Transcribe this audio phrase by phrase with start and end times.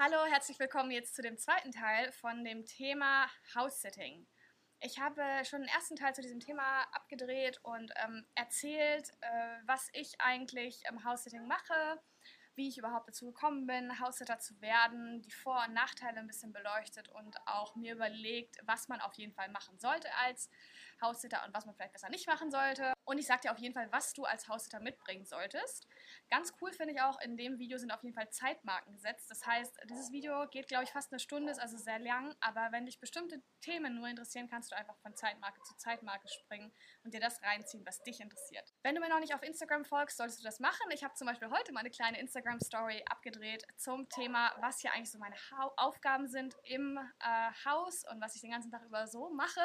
[0.00, 4.28] Hallo, herzlich willkommen jetzt zu dem zweiten Teil von dem Thema House-Sitting.
[4.78, 9.88] Ich habe schon den ersten Teil zu diesem Thema abgedreht und ähm, erzählt, äh, was
[9.94, 12.00] ich eigentlich im House-Sitting mache,
[12.54, 16.52] wie ich überhaupt dazu gekommen bin, House-Sitter zu werden, die Vor- und Nachteile ein bisschen
[16.52, 20.48] beleuchtet und auch mir überlegt, was man auf jeden Fall machen sollte als
[21.00, 22.92] House-Sitter und was man vielleicht besser nicht machen sollte.
[23.04, 25.86] Und ich sage dir auf jeden Fall, was du als Haussitter mitbringen solltest.
[26.30, 29.30] Ganz cool finde ich auch, in dem Video sind auf jeden Fall Zeitmarken gesetzt.
[29.30, 32.34] Das heißt, dieses Video geht, glaube ich, fast eine Stunde, ist also sehr lang.
[32.40, 36.72] Aber wenn dich bestimmte Themen nur interessieren, kannst du einfach von Zeitmarke zu Zeitmarke springen
[37.04, 38.74] und dir das reinziehen, was dich interessiert.
[38.82, 40.90] Wenn du mir noch nicht auf Instagram folgst, solltest du das machen.
[40.92, 45.10] Ich habe zum Beispiel heute mal eine kleine Instagram-Story abgedreht zum Thema, was hier eigentlich
[45.10, 49.06] so meine ha Aufgaben sind im äh, Haus und was ich den ganzen Tag über
[49.06, 49.60] so mache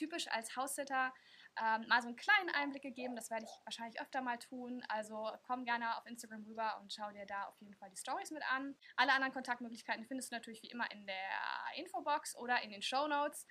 [0.00, 1.12] typisch als Haussitter
[1.60, 3.16] ähm, mal so einen kleinen Einblick gegeben.
[3.16, 4.82] Das werde ich wahrscheinlich öfter mal tun.
[4.88, 8.30] Also komm gerne auf Instagram rüber und schau dir da auf jeden Fall die Stories
[8.30, 8.74] mit an.
[8.96, 11.30] Alle anderen Kontaktmöglichkeiten findest du natürlich wie immer in der
[11.76, 13.46] Infobox oder in den Show Notes.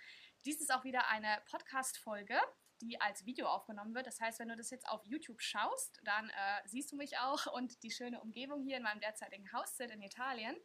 [0.46, 2.40] Dies ist auch wieder eine Podcast-Folge
[2.82, 4.08] die als Video aufgenommen wird.
[4.08, 7.46] Das heißt, wenn du das jetzt auf YouTube schaust, dann äh, siehst du mich auch
[7.54, 10.56] und die schöne Umgebung hier in meinem derzeitigen Haus in Italien.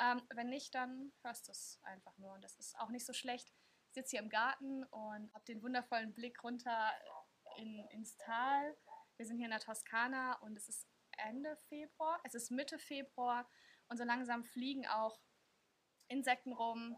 [0.00, 3.12] Ähm, wenn nicht, dann hörst du es einfach nur und das ist auch nicht so
[3.12, 3.52] schlecht.
[3.98, 6.92] Sitze hier im Garten und habe den wundervollen Blick runter
[7.56, 8.76] in, ins Tal.
[9.16, 13.48] Wir sind hier in der Toskana und es ist Ende Februar, es ist Mitte Februar
[13.88, 15.18] und so langsam fliegen auch
[16.06, 16.96] Insekten rum.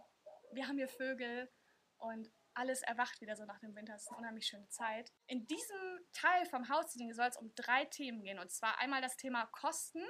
[0.52, 1.50] Wir haben hier Vögel
[1.96, 3.94] und alles erwacht wieder so nach dem Winter.
[3.94, 5.10] Es ist eine unheimlich schöne Zeit.
[5.26, 8.38] In diesem Teil vom Haussitting soll es um drei Themen gehen.
[8.38, 10.04] Und zwar einmal das Thema Kosten,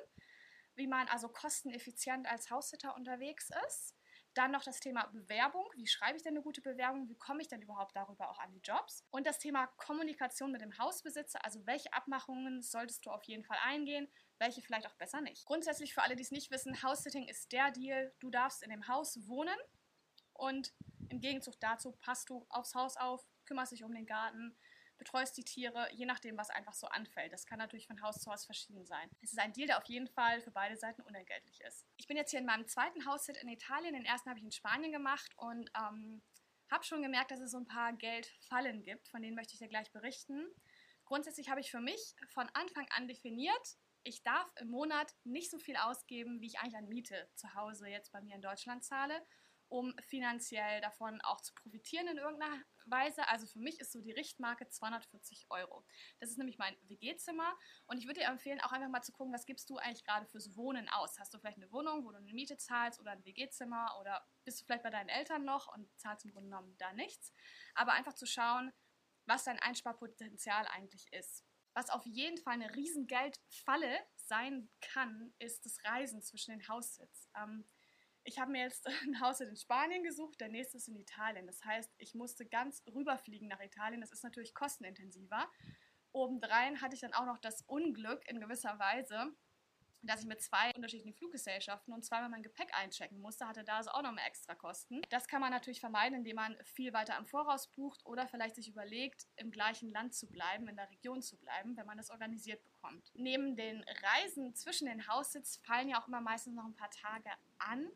[0.74, 3.94] wie man also kosteneffizient als Haussitter unterwegs ist.
[4.34, 5.66] Dann noch das Thema Bewerbung.
[5.74, 7.08] Wie schreibe ich denn eine gute Bewerbung?
[7.08, 9.04] Wie komme ich denn überhaupt darüber auch an die Jobs?
[9.10, 11.44] Und das Thema Kommunikation mit dem Hausbesitzer.
[11.44, 14.08] Also welche Abmachungen solltest du auf jeden Fall eingehen?
[14.38, 15.44] Welche vielleicht auch besser nicht.
[15.46, 18.12] Grundsätzlich für alle, die es nicht wissen, House-Sitting ist der Deal.
[18.20, 19.58] Du darfst in dem Haus wohnen
[20.32, 20.72] und
[21.08, 24.56] im Gegenzug dazu passt du aufs Haus auf, kümmerst dich um den Garten,
[25.00, 27.32] betreust die Tiere, je nachdem, was einfach so anfällt.
[27.32, 29.10] Das kann natürlich von Haus zu Haus verschieden sein.
[29.20, 31.86] Es ist ein Deal, der auf jeden Fall für beide Seiten unentgeltlich ist.
[31.96, 33.94] Ich bin jetzt hier in meinem zweiten Haushalt in Italien.
[33.94, 36.22] Den ersten habe ich in Spanien gemacht und ähm,
[36.70, 39.08] habe schon gemerkt, dass es so ein paar Geldfallen gibt.
[39.08, 40.46] Von denen möchte ich dir gleich berichten.
[41.06, 45.58] Grundsätzlich habe ich für mich von Anfang an definiert, ich darf im Monat nicht so
[45.58, 49.20] viel ausgeben, wie ich eigentlich an Miete zu Hause jetzt bei mir in Deutschland zahle
[49.70, 53.26] um finanziell davon auch zu profitieren in irgendeiner Weise.
[53.28, 55.86] Also für mich ist so die Richtmarke 240 Euro.
[56.18, 59.32] Das ist nämlich mein WG-Zimmer und ich würde dir empfehlen, auch einfach mal zu gucken,
[59.32, 61.18] was gibst du eigentlich gerade fürs Wohnen aus?
[61.18, 64.60] Hast du vielleicht eine Wohnung, wo du eine Miete zahlst oder ein WG-Zimmer oder bist
[64.60, 67.32] du vielleicht bei deinen Eltern noch und zahlst im Grunde genommen da nichts?
[67.74, 68.72] Aber einfach zu schauen,
[69.26, 71.44] was dein Einsparpotenzial eigentlich ist.
[71.74, 77.28] Was auf jeden Fall eine riesen Geldfalle sein kann, ist das Reisen zwischen den Haussitz.
[77.36, 77.64] Ähm,
[78.24, 81.46] ich habe mir jetzt ein Haus in Spanien gesucht, der nächste ist in Italien.
[81.46, 84.00] Das heißt, ich musste ganz rüberfliegen nach Italien.
[84.00, 85.48] Das ist natürlich kostenintensiver.
[86.12, 89.32] Obendrein hatte ich dann auch noch das Unglück in gewisser Weise,
[90.02, 93.90] dass ich mit zwei unterschiedlichen Fluggesellschaften und zweimal mein Gepäck einchecken musste, hatte da also
[93.90, 95.02] auch nochmal extra Kosten.
[95.10, 98.68] Das kann man natürlich vermeiden, indem man viel weiter am Voraus bucht oder vielleicht sich
[98.68, 102.64] überlegt, im gleichen Land zu bleiben, in der Region zu bleiben, wenn man das organisiert
[102.64, 103.10] bekommt.
[103.14, 107.30] Neben den Reisen zwischen den Haussitz fallen ja auch immer meistens noch ein paar Tage
[107.58, 107.90] an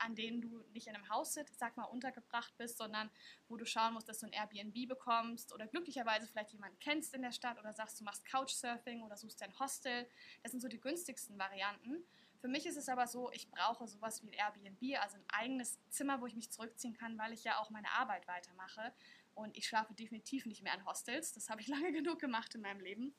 [0.00, 3.10] an denen du nicht in einem Haus sitzt, sag mal, untergebracht bist, sondern
[3.48, 7.22] wo du schauen musst, dass du ein Airbnb bekommst oder glücklicherweise vielleicht jemanden kennst in
[7.22, 10.08] der Stadt oder sagst, du machst Couchsurfing oder suchst ein Hostel.
[10.42, 12.04] Das sind so die günstigsten Varianten.
[12.40, 15.78] Für mich ist es aber so, ich brauche sowas wie ein Airbnb, also ein eigenes
[15.88, 18.92] Zimmer, wo ich mich zurückziehen kann, weil ich ja auch meine Arbeit weitermache.
[19.34, 21.32] Und ich schlafe definitiv nicht mehr in Hostels.
[21.32, 23.14] Das habe ich lange genug gemacht in meinem Leben.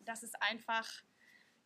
[0.00, 0.88] Das ist einfach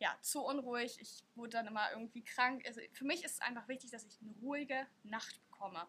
[0.03, 0.97] ja, zu unruhig.
[0.99, 2.63] Ich wurde dann immer irgendwie krank.
[2.67, 5.87] Also für mich ist es einfach wichtig, dass ich eine ruhige Nacht bekomme.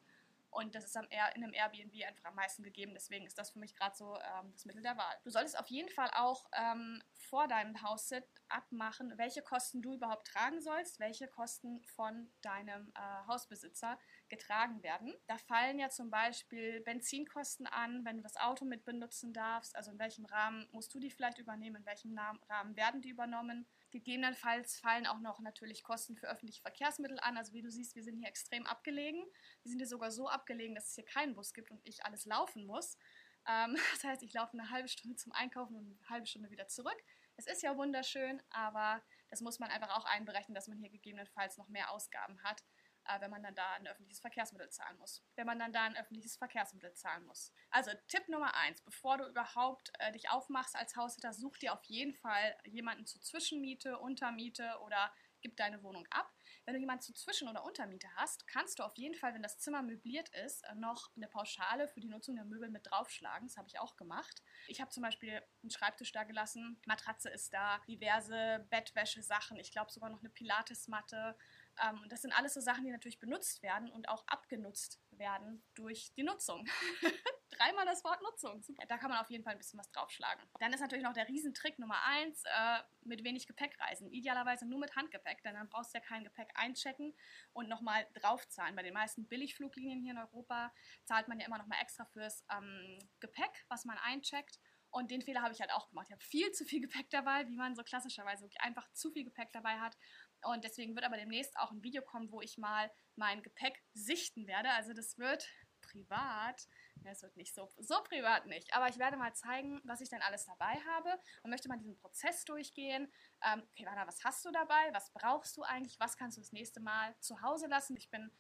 [0.50, 2.92] Und das ist in einem Airbnb einfach am meisten gegeben.
[2.94, 5.16] Deswegen ist das für mich gerade so ähm, das Mittel der Wahl.
[5.24, 10.28] Du solltest auf jeden Fall auch ähm, vor deinem House-Sit abmachen, welche Kosten du überhaupt
[10.28, 15.12] tragen sollst, welche Kosten von deinem äh, Hausbesitzer getragen werden.
[15.26, 19.74] Da fallen ja zum Beispiel Benzinkosten an, wenn du das Auto mit benutzen darfst.
[19.74, 23.66] Also in welchem Rahmen musst du die vielleicht übernehmen, in welchem Rahmen werden die übernommen.
[23.94, 27.36] Gegebenenfalls fallen auch noch natürlich Kosten für öffentliche Verkehrsmittel an.
[27.36, 29.24] Also wie du siehst, wir sind hier extrem abgelegen.
[29.62, 32.24] Wir sind hier sogar so abgelegen, dass es hier keinen Bus gibt und ich alles
[32.24, 32.98] laufen muss.
[33.46, 36.66] Ähm, das heißt, ich laufe eine halbe Stunde zum Einkaufen und eine halbe Stunde wieder
[36.66, 37.00] zurück.
[37.36, 41.56] Es ist ja wunderschön, aber das muss man einfach auch einberechnen, dass man hier gegebenenfalls
[41.56, 42.64] noch mehr Ausgaben hat
[43.06, 45.22] äh, wenn man dann da ein öffentliches Verkehrsmittel zahlen muss.
[45.36, 47.52] Wenn man dann da ein öffentliches Verkehrsmittel zahlen muss.
[47.70, 51.84] Also Tipp Nummer eins, bevor du überhaupt äh, dich aufmachst als Haushälter, such dir auf
[51.84, 55.12] jeden Fall jemanden zur Zwischenmiete, Untermiete oder
[55.44, 56.32] gib deine Wohnung ab.
[56.64, 59.58] Wenn du jemanden zu Zwischen- oder Untermiete hast, kannst du auf jeden Fall, wenn das
[59.58, 63.46] Zimmer möbliert ist, äh, noch eine Pauschale für die Nutzung der Möbel mit draufschlagen.
[63.46, 64.42] Das habe ich auch gemacht.
[64.66, 69.92] Ich habe zum Beispiel einen Schreibtisch da gelassen, Matratze ist da, diverse Bettwäsche-Sachen, ich glaube
[69.92, 71.36] sogar noch eine Pilatesmatte.
[71.82, 76.12] Ähm, das sind alles so Sachen, die natürlich benutzt werden und auch abgenutzt werden durch
[76.16, 76.66] die Nutzung.
[77.50, 78.62] Dreimal das Wort Nutzung.
[78.62, 78.84] Super.
[78.86, 80.44] Da kann man auf jeden Fall ein bisschen was draufschlagen.
[80.58, 84.10] Dann ist natürlich noch der Riesentrick Nummer eins, äh, mit wenig Gepäck reisen.
[84.10, 87.14] Idealerweise nur mit Handgepäck, denn dann brauchst du ja kein Gepäck einchecken
[87.52, 88.74] und nochmal draufzahlen.
[88.76, 90.72] Bei den meisten Billigfluglinien hier in Europa
[91.04, 94.58] zahlt man ja immer nochmal extra fürs ähm, Gepäck, was man eincheckt.
[94.94, 96.06] Und den Fehler habe ich halt auch gemacht.
[96.06, 99.24] Ich habe viel zu viel Gepäck dabei, wie man so klassischerweise wirklich einfach zu viel
[99.24, 99.98] Gepäck dabei hat.
[100.46, 104.46] Und deswegen wird aber demnächst auch ein Video kommen, wo ich mal mein Gepäck sichten
[104.46, 104.70] werde.
[104.70, 105.48] Also das wird
[105.84, 106.66] privat.
[107.04, 108.72] Es wird nicht so, so privat nicht.
[108.74, 111.96] Aber ich werde mal zeigen, was ich denn alles dabei habe und möchte mal diesen
[111.96, 113.12] Prozess durchgehen.
[113.44, 114.90] Ähm, okay, Wanna, was hast du dabei?
[114.92, 116.00] Was brauchst du eigentlich?
[116.00, 117.96] Was kannst du das nächste Mal zu Hause lassen?
[117.96, 118.30] Ich bin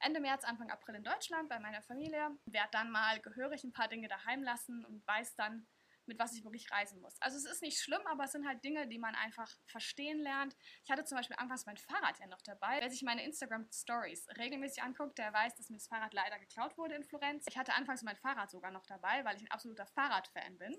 [0.00, 2.30] Ende März, Anfang April in Deutschland bei meiner Familie.
[2.46, 5.66] Werde dann mal gehörig ein paar Dinge daheim lassen und weiß dann,
[6.06, 7.20] mit was ich wirklich reisen muss.
[7.20, 10.56] Also es ist nicht schlimm, aber es sind halt Dinge, die man einfach verstehen lernt.
[10.84, 12.80] Ich hatte zum Beispiel anfangs mein Fahrrad ja noch dabei.
[12.80, 16.76] Wer sich meine Instagram Stories regelmäßig anguckt, der weiß, dass mir das Fahrrad leider geklaut
[16.76, 17.44] wurde in Florenz.
[17.48, 20.76] Ich hatte anfangs mein Fahrrad sogar noch dabei, weil ich ein absoluter Fahrradfan bin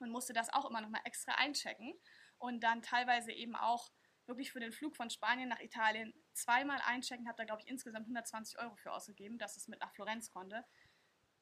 [0.00, 1.94] und musste das auch immer noch mal extra einchecken
[2.38, 3.90] und dann teilweise eben auch
[4.26, 8.04] wirklich für den Flug von Spanien nach Italien zweimal einchecken, habe da glaube ich insgesamt
[8.04, 10.64] 120 Euro für ausgegeben, dass es mit nach Florenz konnte.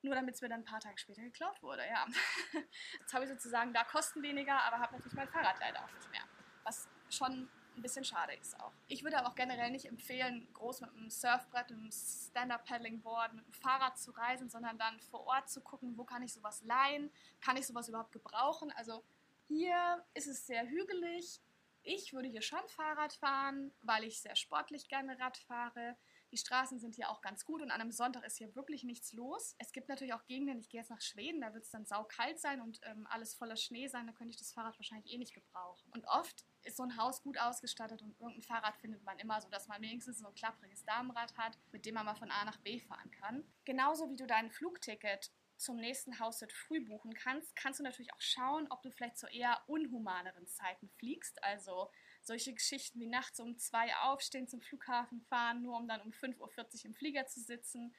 [0.03, 2.07] Nur damit es mir dann ein paar Tage später geklaut wurde, ja.
[3.01, 6.11] Jetzt habe ich sozusagen da Kosten weniger, aber habe natürlich mein Fahrrad leider auch nicht
[6.11, 6.23] mehr.
[6.63, 7.49] Was schon
[7.79, 8.73] ein bisschen schade ist auch.
[8.89, 13.55] Ich würde aber auch generell nicht empfehlen, groß mit einem Surfbrett, einem Stand-Up-Paddling-Board, mit einem
[13.55, 17.11] Fahrrad zu reisen, sondern dann vor Ort zu gucken, wo kann ich sowas leihen,
[17.41, 18.73] kann ich sowas überhaupt gebrauchen.
[18.73, 19.05] Also
[19.47, 21.41] hier ist es sehr hügelig.
[21.83, 25.97] Ich würde hier schon Fahrrad fahren, weil ich sehr sportlich gerne Rad fahre.
[26.31, 29.13] Die Straßen sind hier auch ganz gut und an einem Sonntag ist hier wirklich nichts
[29.13, 29.55] los.
[29.59, 32.39] Es gibt natürlich auch Gegenden, ich gehe jetzt nach Schweden, da wird es dann saukalt
[32.39, 35.35] sein und ähm, alles voller Schnee sein, da könnte ich das Fahrrad wahrscheinlich eh nicht
[35.35, 35.91] gebrauchen.
[35.93, 39.49] Und oft ist so ein Haus gut ausgestattet und irgendein Fahrrad findet man immer, so
[39.49, 42.59] dass man wenigstens so ein klappriges Damenrad hat, mit dem man mal von A nach
[42.59, 43.45] B fahren kann.
[43.65, 48.21] Genauso wie du dein Flugticket zum nächsten Haussit früh buchen kannst, kannst du natürlich auch
[48.21, 51.43] schauen, ob du vielleicht zu eher unhumaneren Zeiten fliegst.
[51.43, 51.91] Also
[52.29, 56.39] solche Geschichten wie nachts um zwei aufstehen, zum Flughafen fahren, nur um dann um 5.40
[56.39, 57.95] Uhr im Flieger zu sitzen.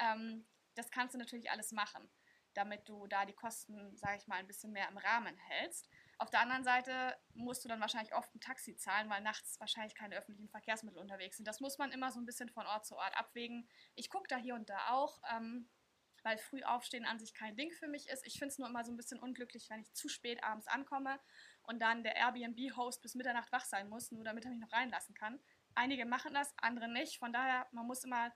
[0.00, 2.10] Ähm, das kannst du natürlich alles machen,
[2.54, 5.90] damit du da die Kosten, sage ich mal, ein bisschen mehr im Rahmen hältst.
[6.16, 9.94] Auf der anderen Seite musst du dann wahrscheinlich oft ein Taxi zahlen, weil nachts wahrscheinlich
[9.94, 11.46] keine öffentlichen Verkehrsmittel unterwegs sind.
[11.46, 13.68] Das muss man immer so ein bisschen von Ort zu Ort abwägen.
[13.94, 15.20] Ich gucke da hier und da auch.
[15.30, 15.68] Ähm,
[16.24, 18.26] weil früh aufstehen an sich kein Ding für mich ist.
[18.26, 21.18] Ich finde es nur immer so ein bisschen unglücklich, wenn ich zu spät abends ankomme
[21.64, 25.14] und dann der Airbnb-Host bis Mitternacht wach sein muss, nur damit er mich noch reinlassen
[25.14, 25.40] kann.
[25.74, 27.18] Einige machen das, andere nicht.
[27.18, 28.32] Von daher, man muss immer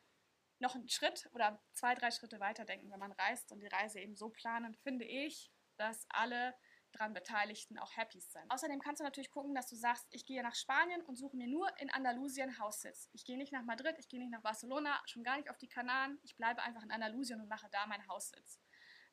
[0.59, 4.17] noch einen Schritt oder zwei, drei Schritte weiterdenken, wenn man reist und die Reise eben
[4.17, 6.55] so planen, finde ich, dass alle
[6.93, 8.51] dran Beteiligten auch happy sind.
[8.51, 11.49] Außerdem kannst du natürlich gucken, dass du sagst, ich gehe nach Spanien und suche mir
[11.49, 13.11] nur in Andalusien Haussitz.
[13.13, 15.69] Ich gehe nicht nach Madrid, ich gehe nicht nach Barcelona, schon gar nicht auf die
[15.69, 16.19] Kanaren.
[16.23, 18.61] Ich bleibe einfach in Andalusien und mache da meinen Haussitz.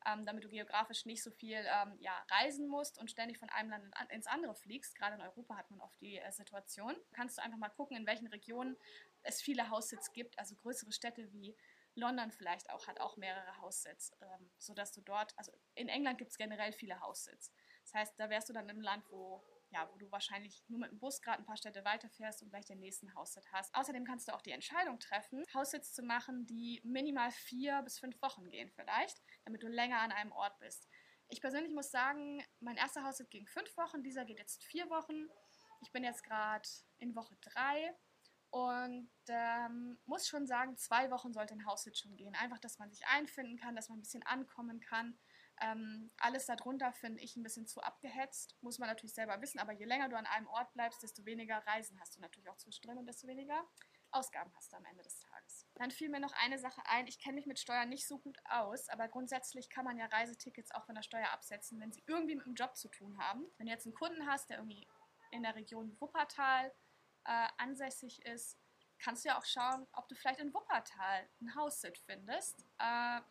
[0.05, 3.69] Ähm, damit du geografisch nicht so viel ähm, ja, reisen musst und ständig von einem
[3.69, 4.95] Land ins andere fliegst.
[4.95, 6.95] Gerade in Europa hat man oft die äh, Situation.
[7.13, 8.77] Kannst du einfach mal gucken, in welchen Regionen
[9.23, 11.55] es viele Haussitz gibt, also größere Städte wie
[11.95, 16.31] London vielleicht auch hat auch mehrere Haussitz, ähm, sodass du dort, also in England gibt
[16.31, 17.51] es generell viele Haussitz.
[17.83, 20.91] Das heißt, da wärst du dann im Land, wo, ja, wo du wahrscheinlich nur mit
[20.91, 23.73] dem Bus gerade ein paar Städte weiterfährst und gleich den nächsten Haussitz hast.
[23.75, 28.21] Außerdem kannst du auch die Entscheidung treffen, Haussitz zu machen, die minimal vier bis fünf
[28.21, 30.87] Wochen gehen vielleicht, damit du länger an einem Ort bist.
[31.27, 35.27] Ich persönlich muss sagen, mein erster Haussitz ging fünf Wochen, dieser geht jetzt vier Wochen.
[35.81, 36.67] Ich bin jetzt gerade
[36.99, 37.95] in Woche drei
[38.51, 42.35] und ähm, muss schon sagen, zwei Wochen sollte ein Haussitz schon gehen.
[42.35, 45.17] Einfach, dass man sich einfinden kann, dass man ein bisschen ankommen kann.
[45.61, 49.71] Ähm, alles darunter finde ich ein bisschen zu abgehetzt, muss man natürlich selber wissen, aber
[49.71, 52.97] je länger du an einem Ort bleibst, desto weniger Reisen hast du natürlich auch zwischendrin
[52.97, 53.63] und desto weniger
[54.11, 55.67] Ausgaben hast du am Ende des Tages.
[55.75, 58.37] Dann fiel mir noch eine Sache ein, ich kenne mich mit Steuern nicht so gut
[58.45, 62.35] aus, aber grundsätzlich kann man ja Reisetickets auch von der Steuer absetzen, wenn sie irgendwie
[62.35, 63.45] mit dem Job zu tun haben.
[63.57, 64.87] Wenn du jetzt einen Kunden hast, der irgendwie
[65.31, 66.71] in der Region Wuppertal
[67.25, 68.57] äh, ansässig ist,
[68.99, 72.65] kannst du ja auch schauen, ob du vielleicht in Wuppertal ein Haussitz findest.
[72.77, 73.21] Äh,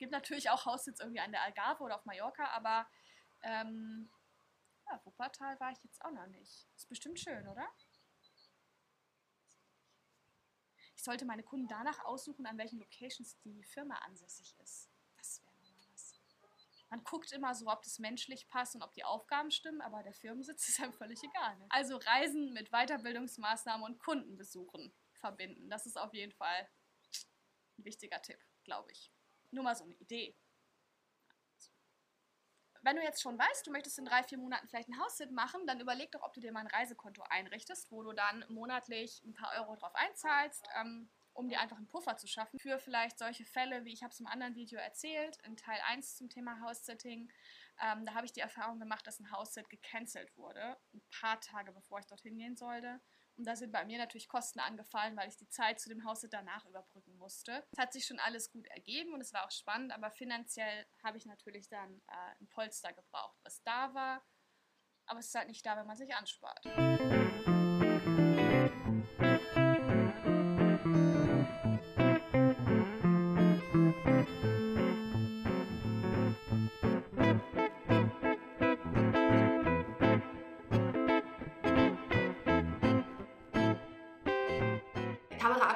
[0.00, 2.88] gibt natürlich auch Haussitz irgendwie an der Algarve oder auf Mallorca, aber
[3.42, 4.10] ähm,
[4.86, 6.66] ja, Wuppertal war ich jetzt auch noch nicht.
[6.74, 7.68] Ist bestimmt schön, oder?
[10.96, 14.90] Ich sollte meine Kunden danach aussuchen, an welchen Locations die Firma ansässig ist.
[15.16, 16.14] Das wäre nochmal was.
[16.88, 20.14] Man guckt immer so, ob das menschlich passt und ob die Aufgaben stimmen, aber der
[20.14, 21.58] Firmensitz ist einem völlig egal.
[21.58, 21.66] Ne?
[21.68, 25.68] Also Reisen mit Weiterbildungsmaßnahmen und Kundenbesuchen verbinden.
[25.68, 26.68] Das ist auf jeden Fall
[27.78, 29.12] ein wichtiger Tipp, glaube ich.
[29.50, 30.36] Nur mal so eine Idee
[32.82, 35.66] wenn du jetzt schon weißt, du möchtest in drei, vier Monaten vielleicht ein Haussit machen,
[35.66, 39.34] dann überleg doch, ob du dir mal ein Reisekonto einrichtest, wo du dann monatlich ein
[39.34, 43.44] paar Euro drauf einzahlst, ähm, um dir einfach einen Puffer zu schaffen für vielleicht solche
[43.44, 47.30] Fälle, wie ich habe es im anderen Video erzählt, in Teil 1 zum Thema House-Sitting.
[47.82, 51.72] Ähm, da habe ich die Erfahrung gemacht, dass ein House-Sit gecancelt wurde, ein paar Tage
[51.72, 53.00] bevor ich dorthin gehen sollte.
[53.40, 56.20] Und da sind bei mir natürlich Kosten angefallen, weil ich die Zeit zu dem Haus
[56.30, 57.64] danach überbrücken musste.
[57.72, 61.16] Es hat sich schon alles gut ergeben und es war auch spannend, aber finanziell habe
[61.16, 64.22] ich natürlich dann äh, ein Polster gebraucht, was da war.
[65.06, 66.66] Aber es ist halt nicht da, wenn man sich anspart.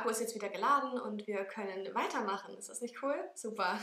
[0.04, 2.54] Akku ist jetzt wieder geladen und wir können weitermachen.
[2.58, 3.16] Ist das nicht cool?
[3.34, 3.78] Super.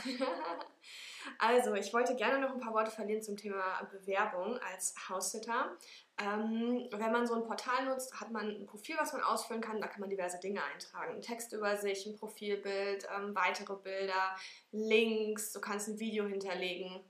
[1.38, 5.76] also, ich wollte gerne noch ein paar Worte verlieren zum Thema Bewerbung als Haussitter.
[6.22, 9.80] Ähm, wenn man so ein Portal nutzt, hat man ein Profil, was man ausfüllen kann.
[9.80, 11.16] Da kann man diverse Dinge eintragen.
[11.16, 14.36] Ein Text über sich, ein Profilbild, ähm, weitere Bilder,
[14.70, 15.52] Links.
[15.52, 17.00] Du kannst ein Video hinterlegen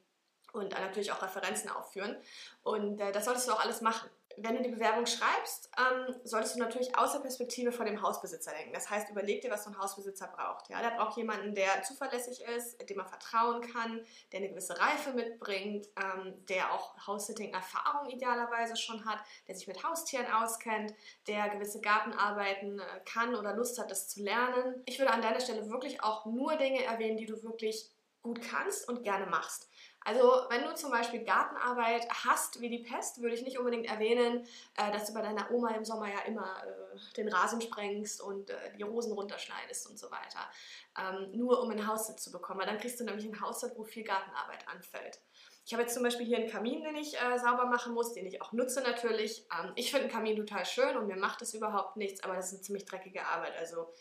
[0.55, 2.17] und natürlich auch Referenzen aufführen.
[2.63, 6.57] Und äh, das solltest du auch alles machen wenn du die Bewerbung schreibst, ähm, solltest
[6.57, 8.73] du natürlich aus der Perspektive von dem Hausbesitzer denken.
[8.73, 10.69] Das heißt, überleg dir, was so ein Hausbesitzer braucht.
[10.69, 15.13] Ja, der braucht jemanden, der zuverlässig ist, dem man vertrauen kann, der eine gewisse Reife
[15.13, 20.95] mitbringt, ähm, der auch House-Sitting-Erfahrung idealerweise schon hat, der sich mit Haustieren auskennt,
[21.27, 24.83] der gewisse Gartenarbeiten äh, kann oder Lust hat, das zu lernen.
[24.87, 27.91] Ich würde an deiner Stelle wirklich auch nur Dinge erwähnen, die du wirklich
[28.23, 29.69] gut kannst und gerne machst.
[30.05, 34.47] Also wenn du zum Beispiel Gartenarbeit hast wie die Pest, würde ich nicht unbedingt erwähnen,
[34.77, 38.51] äh, dass du bei deiner Oma im Sommer ja immer äh, den Rasen sprengst und
[38.51, 40.51] äh, die Rosen runterschneidest und so weiter.
[40.99, 43.85] Ähm, nur um ein Haussitz zu bekommen, weil dann kriegst du nämlich ein Haussitz, wo
[43.85, 45.21] viel Gartenarbeit anfällt.
[45.65, 48.27] Ich habe jetzt zum Beispiel hier einen Kamin, den ich äh, sauber machen muss, den
[48.27, 49.47] ich auch nutze natürlich.
[49.53, 52.47] Ähm, ich finde einen Kamin total schön und mir macht es überhaupt nichts, aber das
[52.47, 53.57] ist eine ziemlich dreckige Arbeit.
[53.57, 53.93] Also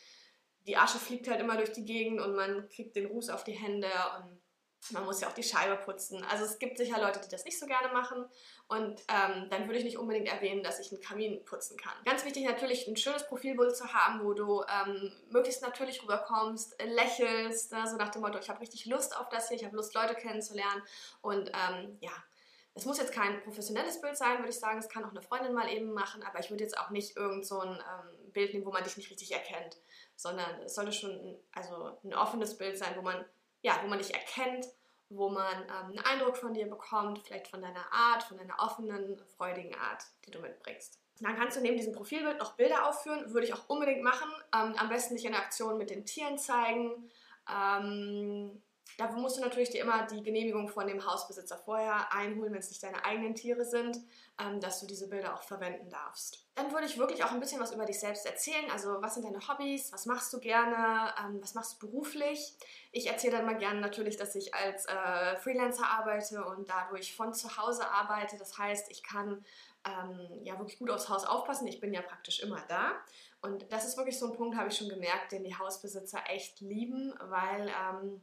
[0.68, 3.54] die Asche fliegt halt immer durch die Gegend und man kriegt den Ruß auf die
[3.54, 4.41] Hände und
[4.90, 6.24] man muss ja auch die Scheibe putzen.
[6.30, 8.26] Also es gibt sicher Leute, die das nicht so gerne machen.
[8.68, 11.94] Und ähm, dann würde ich nicht unbedingt erwähnen, dass ich einen Kamin putzen kann.
[12.04, 17.72] Ganz wichtig natürlich, ein schönes Profilbild zu haben, wo du ähm, möglichst natürlich rüberkommst, lächelst,
[17.72, 17.88] ne?
[17.88, 20.16] so nach dem Motto, ich habe richtig Lust auf das hier, ich habe Lust, Leute
[20.16, 20.82] kennenzulernen.
[21.22, 22.12] Und ähm, ja,
[22.74, 24.80] es muss jetzt kein professionelles Bild sein, würde ich sagen.
[24.80, 27.46] Es kann auch eine Freundin mal eben machen, aber ich würde jetzt auch nicht irgend
[27.46, 29.78] so ein ähm, Bild nehmen, wo man dich nicht richtig erkennt,
[30.16, 33.26] sondern es sollte schon ein, also ein offenes Bild sein, wo man
[33.62, 34.68] ja, wo man dich erkennt,
[35.10, 39.22] wo man ähm, einen Eindruck von dir bekommt, vielleicht von deiner Art, von deiner offenen,
[39.36, 41.00] freudigen Art, die du mitbringst.
[41.20, 44.30] Dann kannst du neben diesem Profilbild noch Bilder aufführen, würde ich auch unbedingt machen.
[44.56, 47.10] Ähm, am besten dich in Aktion mit den Tieren zeigen.
[47.48, 48.62] Ähm,
[48.98, 52.70] Dafür musst du natürlich dir immer die Genehmigung von dem Hausbesitzer vorher einholen, wenn es
[52.70, 53.98] nicht deine eigenen Tiere sind,
[54.40, 56.46] ähm, dass du diese Bilder auch verwenden darfst.
[56.56, 58.70] Dann würde ich wirklich auch ein bisschen was über dich selbst erzählen.
[58.72, 59.92] Also, was sind deine Hobbys?
[59.94, 61.14] Was machst du gerne?
[61.20, 62.54] Ähm, was machst du beruflich?
[62.92, 67.34] Ich erzähle dann mal gerne natürlich, dass ich als äh, Freelancer arbeite und dadurch von
[67.34, 68.38] zu Hause arbeite.
[68.38, 69.44] Das heißt, ich kann
[69.86, 71.68] ähm, ja wirklich gut aufs Haus aufpassen.
[71.68, 72.94] Ich bin ja praktisch immer da.
[73.42, 76.62] Und das ist wirklich so ein Punkt, habe ich schon gemerkt, den die Hausbesitzer echt
[76.62, 78.22] lieben, weil ähm,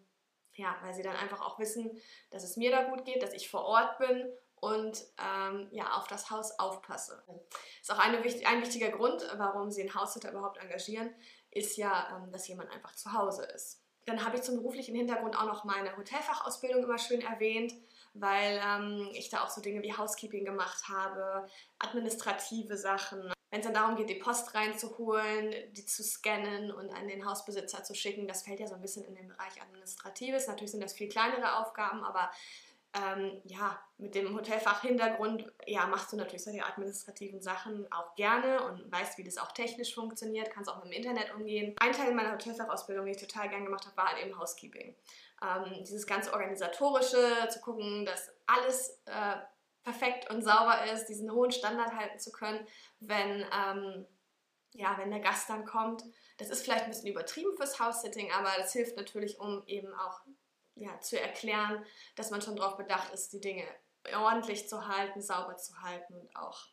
[0.58, 1.90] ja, weil sie dann einfach auch wissen,
[2.30, 6.08] dass es mir da gut geht, dass ich vor Ort bin und ähm, ja, auf
[6.08, 7.22] das Haus aufpasse.
[7.80, 11.14] Ist auch eine, ein wichtiger Grund, warum sie einen Haussitter überhaupt engagieren,
[11.50, 13.82] ist ja, ähm, dass jemand einfach zu Hause ist.
[14.06, 17.72] Dann habe ich zum beruflichen Hintergrund auch noch meine Hotelfachausbildung immer schön erwähnt,
[18.14, 21.46] weil ähm, ich da auch so Dinge wie Housekeeping gemacht habe,
[21.78, 27.08] administrative Sachen, wenn es dann darum geht, die Post reinzuholen, die zu scannen und an
[27.08, 30.48] den Hausbesitzer zu schicken, das fällt ja so ein bisschen in den Bereich Administratives.
[30.48, 32.30] Natürlich sind das viel kleinere Aufgaben, aber
[32.94, 38.90] ähm, ja, mit dem Hotelfach-Hintergrund, ja, machst du natürlich solche administrativen Sachen auch gerne und
[38.90, 41.74] weißt, wie das auch technisch funktioniert, kannst auch mit dem Internet umgehen.
[41.80, 44.94] Ein Teil meiner Hotelfachausbildung, die ich total gern gemacht habe, war halt eben Housekeeping.
[45.42, 49.36] Ähm, dieses ganze Organisatorische, zu gucken, dass alles äh,
[49.88, 52.66] perfekt und sauber ist, diesen hohen Standard halten zu können,
[53.00, 54.06] wenn, ähm,
[54.72, 56.04] ja, wenn der Gast dann kommt.
[56.36, 60.20] Das ist vielleicht ein bisschen übertrieben fürs House-Sitting, aber das hilft natürlich, um eben auch
[60.74, 61.84] ja, zu erklären,
[62.16, 63.64] dass man schon darauf bedacht ist, die Dinge
[64.14, 66.66] ordentlich zu halten, sauber zu halten und auch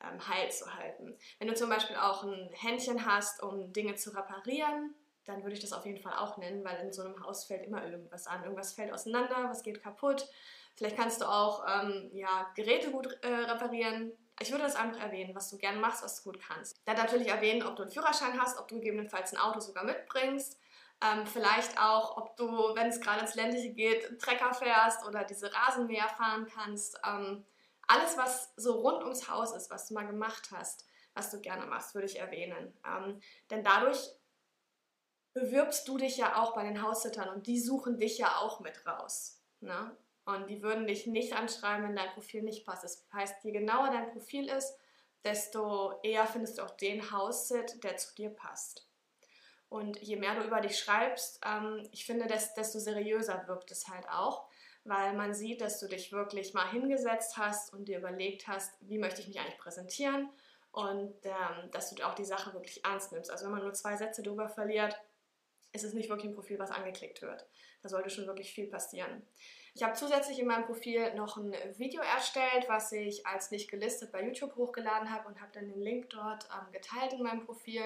[0.00, 1.16] ähm, heil zu halten.
[1.38, 5.60] Wenn du zum Beispiel auch ein Händchen hast, um Dinge zu reparieren, dann würde ich
[5.60, 8.42] das auf jeden Fall auch nennen, weil in so einem Haus fällt immer irgendwas an.
[8.42, 10.28] Irgendwas fällt auseinander, was geht kaputt.
[10.76, 14.12] Vielleicht kannst du auch ähm, ja, Geräte gut äh, reparieren.
[14.40, 16.76] Ich würde das einfach erwähnen, was du gerne machst, was du gut kannst.
[16.84, 20.58] Dann natürlich erwähnen, ob du einen Führerschein hast, ob du gegebenenfalls ein Auto sogar mitbringst.
[21.00, 25.52] Ähm, vielleicht auch, ob du, wenn es gerade ins Ländliche geht, Trecker fährst oder diese
[25.52, 26.98] Rasenmäher fahren kannst.
[27.06, 27.44] Ähm,
[27.86, 31.66] alles, was so rund ums Haus ist, was du mal gemacht hast, was du gerne
[31.66, 32.76] machst, würde ich erwähnen.
[32.86, 34.10] Ähm, denn dadurch
[35.34, 38.86] bewirbst du dich ja auch bei den Haussittern und die suchen dich ja auch mit
[38.86, 39.42] raus.
[39.60, 39.96] Ne?
[40.24, 42.84] Und die würden dich nicht anschreiben, wenn dein Profil nicht passt.
[42.84, 44.74] Das heißt, je genauer dein Profil ist,
[45.24, 48.86] desto eher findest du auch den Haussit, der zu dir passt.
[49.68, 54.08] Und je mehr du über dich schreibst, ähm, ich finde, desto seriöser wirkt es halt
[54.08, 54.48] auch,
[54.84, 58.98] weil man sieht, dass du dich wirklich mal hingesetzt hast und dir überlegt hast, wie
[58.98, 60.30] möchte ich mich eigentlich präsentieren
[60.70, 63.30] und ähm, dass du auch die Sache wirklich ernst nimmst.
[63.30, 65.00] Also wenn man nur zwei Sätze darüber verliert,
[65.72, 67.46] ist es nicht wirklich ein Profil, was angeklickt wird.
[67.82, 69.26] Da sollte schon wirklich viel passieren.
[69.76, 74.12] Ich habe zusätzlich in meinem Profil noch ein Video erstellt, was ich als nicht gelistet
[74.12, 77.82] bei YouTube hochgeladen habe und habe dann den Link dort ähm, geteilt in meinem Profil,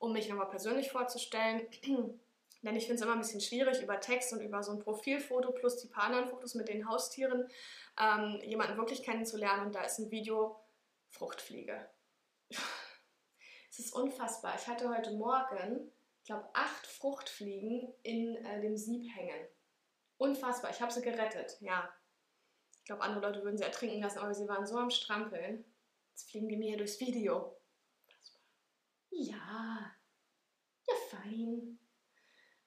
[0.00, 1.68] um mich nochmal persönlich vorzustellen.
[2.62, 5.52] Denn ich finde es immer ein bisschen schwierig, über Text und über so ein Profilfoto
[5.52, 7.48] plus die paar anderen Fotos mit den Haustieren
[7.98, 9.66] ähm, jemanden wirklich kennenzulernen.
[9.66, 10.58] Und da ist ein Video
[11.10, 11.88] Fruchtfliege.
[13.70, 14.56] es ist unfassbar.
[14.56, 19.46] Ich hatte heute Morgen, ich glaube, acht Fruchtfliegen in äh, dem Sieb hängen.
[20.20, 21.90] Unfassbar, ich habe sie gerettet, ja.
[22.76, 25.64] Ich glaube, andere Leute würden sie ertrinken lassen, aber sie waren so am Strampeln.
[26.10, 27.56] Jetzt fliegen die mir hier durchs Video.
[29.08, 29.94] Ja,
[30.86, 31.78] ja, fein.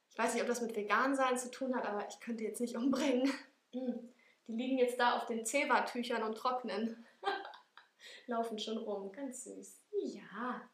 [0.10, 2.75] Ich weiß nicht, ob das mit Vegan-Sein zu tun hat, aber ich könnte jetzt nicht
[2.75, 3.31] umbringen.
[3.72, 4.12] Hm.
[4.48, 7.05] Die liegen jetzt da auf den Zewa-Tüchern und trocknen.
[8.25, 9.79] Laufen schon rum, ganz süß.
[9.91, 10.67] Ja.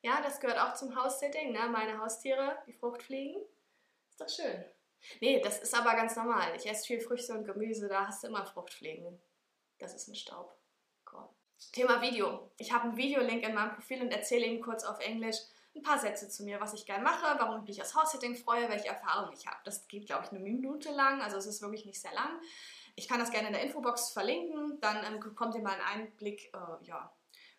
[0.00, 1.68] Ja, das gehört auch zum House-Sitting, ne?
[1.68, 3.42] Meine Haustiere, die Fruchtfliegen.
[4.08, 4.64] Ist doch schön.
[5.20, 6.54] Nee, das ist aber ganz normal.
[6.56, 9.20] Ich esse viel Früchte und Gemüse, da hast du immer Fruchtfliegen.
[9.78, 10.56] Das ist ein Staub.
[11.72, 12.50] Thema Video.
[12.58, 15.36] Ich habe einen Videolink in meinem Profil und erzähle Ihnen kurz auf Englisch
[15.74, 18.68] ein paar Sätze zu mir, was ich gerne mache, warum ich mich aus House-Sitting freue,
[18.68, 19.58] welche Erfahrungen ich habe.
[19.64, 22.40] Das geht, glaube ich, eine Minute lang, also es ist wirklich nicht sehr lang.
[22.94, 26.52] Ich kann das gerne in der Infobox verlinken, dann ähm, bekommt ihr mal einen Einblick,
[26.54, 27.12] äh, ja,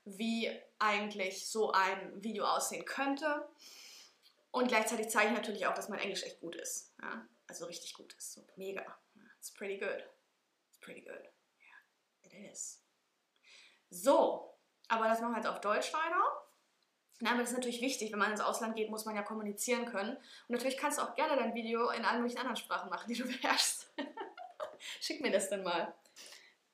[0.06, 3.46] wie eigentlich so ein Video aussehen könnte.
[4.52, 6.94] Und gleichzeitig zeige ich natürlich auch, dass mein Englisch echt gut ist.
[7.02, 7.28] Ja?
[7.48, 8.34] Also richtig gut ist.
[8.34, 8.84] So mega.
[9.38, 10.04] It's pretty good.
[10.70, 11.22] It's pretty good.
[11.60, 12.84] Yeah, it is.
[13.90, 16.24] So, aber das machen wir jetzt auf Deutsch weiter.
[17.20, 19.86] Na, aber das ist natürlich wichtig, wenn man ins Ausland geht, muss man ja kommunizieren
[19.86, 20.18] können.
[20.18, 23.16] Und natürlich kannst du auch gerne dein Video in allen möglichen anderen Sprachen machen, die
[23.16, 23.94] du beherrschst.
[25.00, 25.94] Schick mir das dann mal.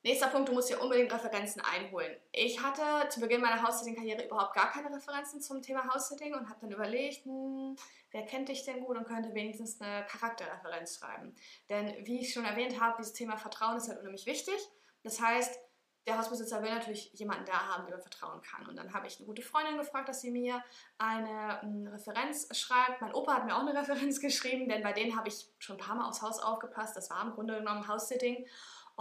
[0.03, 2.15] Nächster Punkt, du musst dir unbedingt Referenzen einholen.
[2.31, 6.59] Ich hatte zu Beginn meiner House-Sitting-Karriere überhaupt gar keine Referenzen zum Thema House-Sitting und habe
[6.61, 7.75] dann überlegt, hm,
[8.09, 11.35] wer kennt dich denn gut und könnte wenigstens eine Charakterreferenz schreiben.
[11.69, 14.55] Denn wie ich schon erwähnt habe, dieses Thema Vertrauen ist halt unheimlich wichtig.
[15.03, 15.59] Das heißt,
[16.07, 18.65] der Hausbesitzer will natürlich jemanden da haben, dem er vertrauen kann.
[18.65, 20.63] Und dann habe ich eine gute Freundin gefragt, dass sie mir
[20.97, 23.01] eine, hm, Referenz schreibt.
[23.01, 25.79] Mein Opa hat mir auch eine Referenz geschrieben, denn bei denen habe ich schon ein
[25.79, 26.97] paar Mal aufs Haus aufgepasst.
[26.97, 28.47] Das war im Grunde genommen House-Sitting.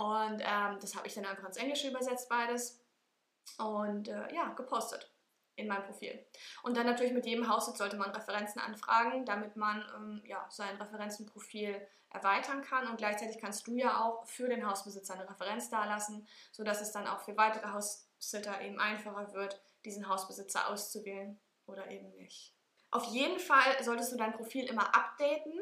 [0.01, 2.83] Und ähm, das habe ich dann einfach ins Englische übersetzt, beides.
[3.59, 5.13] Und äh, ja, gepostet
[5.57, 6.25] in meinem Profil.
[6.63, 10.77] Und dann natürlich mit jedem Haussitz sollte man Referenzen anfragen, damit man ähm, ja, sein
[10.77, 12.89] Referenzenprofil erweitern kann.
[12.89, 17.07] Und gleichzeitig kannst du ja auch für den Hausbesitzer eine Referenz dalassen, sodass es dann
[17.07, 22.55] auch für weitere Haussitter eben einfacher wird, diesen Hausbesitzer auszuwählen oder eben nicht.
[22.91, 25.61] Auf jeden Fall solltest du dein Profil immer updaten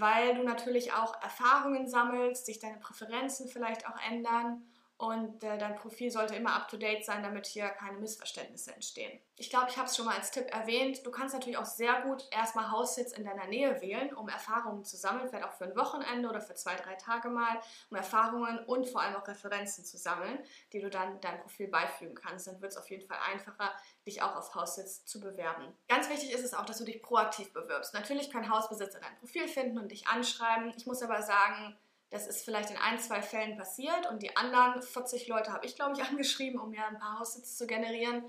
[0.00, 4.62] weil du natürlich auch Erfahrungen sammelst, sich deine Präferenzen vielleicht auch ändern
[4.96, 9.18] und äh, dein Profil sollte immer up-to-date sein, damit hier keine Missverständnisse entstehen.
[9.36, 11.04] Ich glaube, ich habe es schon mal als Tipp erwähnt.
[11.04, 14.96] Du kannst natürlich auch sehr gut erstmal Haussitz in deiner Nähe wählen, um Erfahrungen zu
[14.96, 18.88] sammeln, vielleicht auch für ein Wochenende oder für zwei, drei Tage mal, um Erfahrungen und
[18.88, 20.38] vor allem auch Referenzen zu sammeln,
[20.72, 22.46] die du dann deinem Profil beifügen kannst.
[22.46, 23.72] Dann wird es auf jeden Fall einfacher,
[24.06, 25.74] dich auch auf Haussitz zu bewerben.
[25.88, 27.94] Ganz wichtig ist es auch, dass du dich proaktiv bewirbst.
[27.94, 30.72] Natürlich können Hausbesitzer dein Profil finden und dich anschreiben.
[30.76, 31.76] Ich muss aber sagen,
[32.14, 35.74] das ist vielleicht in ein, zwei Fällen passiert und die anderen 40 Leute habe ich,
[35.74, 38.24] glaube ich, angeschrieben, um mir ein paar Haussitze zu generieren.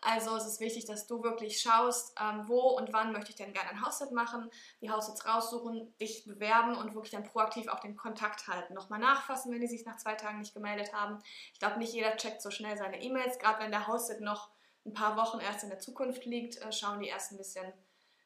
[0.00, 3.52] Also es ist wichtig, dass du wirklich schaust, ähm, wo und wann möchte ich denn
[3.52, 7.96] gerne ein Haussit machen, die Haussits raussuchen, dich bewerben und wirklich dann proaktiv auch den
[7.96, 8.74] Kontakt halten.
[8.74, 11.18] Nochmal nachfassen, wenn die sich nach zwei Tagen nicht gemeldet haben.
[11.52, 14.50] Ich glaube, nicht jeder checkt so schnell seine E-Mails, gerade wenn der Haussit noch
[14.84, 17.72] ein paar Wochen erst in der Zukunft liegt, äh, schauen die erst ein bisschen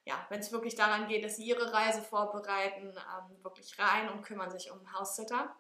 [0.05, 4.23] ja, wenn es wirklich daran geht, dass sie ihre Reise vorbereiten, ähm, wirklich rein und
[4.23, 5.55] kümmern sich um Haussitter.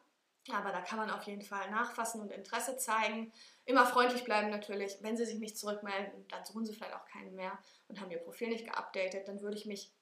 [0.50, 3.32] Aber da kann man auf jeden Fall nachfassen und Interesse zeigen.
[3.64, 4.98] Immer freundlich bleiben natürlich.
[5.00, 8.18] Wenn sie sich nicht zurückmelden, dann suchen sie vielleicht auch keinen mehr und haben ihr
[8.18, 9.28] Profil nicht geupdatet.
[9.28, 9.92] Dann würde ich mich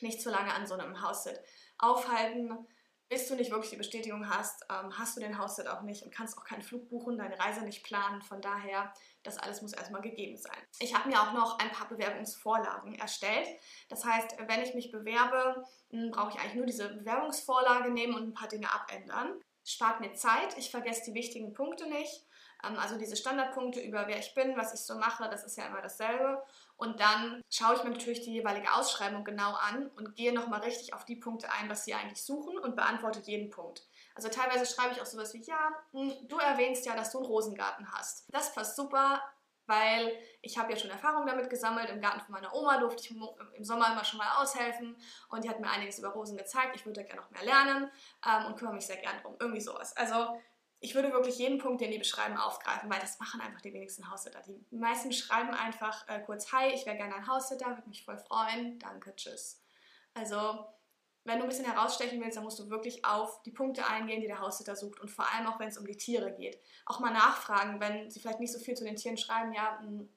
[0.00, 1.40] nicht zu lange an so einem House-Sit
[1.78, 2.66] aufhalten,
[3.10, 6.14] bis du nicht wirklich die Bestätigung hast, ähm, hast du den House-Sit auch nicht und
[6.14, 8.22] kannst auch keinen Flug buchen, deine Reise nicht planen.
[8.22, 8.94] Von daher,
[9.24, 10.56] das alles muss erstmal gegeben sein.
[10.78, 13.48] Ich habe mir auch noch ein paar Bewerbungsvorlagen erstellt.
[13.88, 15.64] Das heißt, wenn ich mich bewerbe,
[16.12, 19.40] brauche ich eigentlich nur diese Bewerbungsvorlage nehmen und ein paar Dinge abändern.
[19.70, 22.26] Spart mir Zeit, ich vergesse die wichtigen Punkte nicht.
[22.64, 25.66] Ähm, also diese Standardpunkte über wer ich bin, was ich so mache, das ist ja
[25.66, 26.42] immer dasselbe.
[26.76, 30.94] Und dann schaue ich mir natürlich die jeweilige Ausschreibung genau an und gehe nochmal richtig
[30.94, 33.86] auf die Punkte ein, was sie eigentlich suchen und beantworte jeden Punkt.
[34.14, 37.26] Also teilweise schreibe ich auch sowas wie, ja, hm, du erwähnst ja, dass du einen
[37.26, 38.24] Rosengarten hast.
[38.32, 39.22] Das passt super,
[39.70, 41.88] weil ich habe ja schon Erfahrung damit gesammelt.
[41.90, 44.96] Im Garten von meiner Oma durfte ich im Sommer immer schon mal aushelfen
[45.30, 46.74] und die hat mir einiges über Rosen gezeigt.
[46.74, 47.90] Ich würde da gerne noch mehr lernen
[48.26, 49.36] ähm, und kümmere mich sehr gerne drum.
[49.38, 49.96] Irgendwie sowas.
[49.96, 50.40] Also
[50.80, 54.10] ich würde wirklich jeden Punkt, den die beschreiben, aufgreifen, weil das machen einfach die wenigsten
[54.10, 54.40] Haussitter.
[54.46, 58.18] Die meisten schreiben einfach äh, kurz, hi, ich wäre gerne ein Haussitter, würde mich voll
[58.18, 59.62] freuen, danke, tschüss.
[60.14, 60.66] Also,
[61.24, 64.26] wenn du ein bisschen herausstechen willst, dann musst du wirklich auf die Punkte eingehen, die
[64.26, 66.58] der Haussitter sucht und vor allem auch, wenn es um die Tiere geht.
[66.86, 70.08] Auch mal nachfragen, wenn sie vielleicht nicht so viel zu den Tieren schreiben, ja, hm,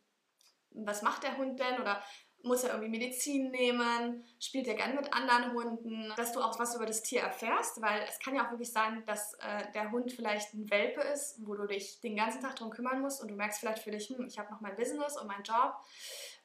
[0.72, 1.80] was macht der Hund denn?
[1.82, 2.02] Oder
[2.44, 6.76] muss er irgendwie Medizin nehmen, spielt er gerne mit anderen Hunden, dass du auch was
[6.76, 10.12] über das Tier erfährst, weil es kann ja auch wirklich sein, dass äh, der Hund
[10.12, 13.36] vielleicht ein Welpe ist, wo du dich den ganzen Tag darum kümmern musst und du
[13.36, 15.74] merkst vielleicht für dich, hm, ich habe noch mein Business und meinen Job,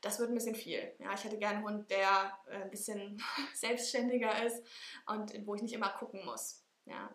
[0.00, 0.94] das wird ein bisschen viel.
[0.98, 3.22] Ja, ich hätte gerne einen Hund, der äh, ein bisschen
[3.54, 4.64] selbstständiger ist
[5.06, 6.64] und wo ich nicht immer gucken muss.
[6.84, 7.10] Ja.